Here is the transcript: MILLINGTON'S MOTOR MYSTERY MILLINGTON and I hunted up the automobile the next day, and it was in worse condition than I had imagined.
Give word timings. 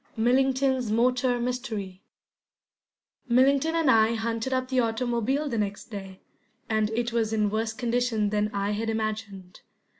MILLINGTON'S 0.17 0.89
MOTOR 0.91 1.39
MYSTERY 1.39 2.01
MILLINGTON 3.29 3.75
and 3.75 3.91
I 3.91 4.15
hunted 4.15 4.51
up 4.51 4.69
the 4.69 4.79
automobile 4.79 5.47
the 5.47 5.59
next 5.59 5.91
day, 5.91 6.21
and 6.67 6.89
it 6.95 7.13
was 7.13 7.31
in 7.31 7.51
worse 7.51 7.73
condition 7.73 8.31
than 8.31 8.49
I 8.51 8.71
had 8.71 8.89
imagined. 8.89 9.59